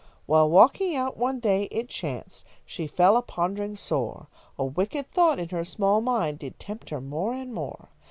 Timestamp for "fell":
2.87-3.15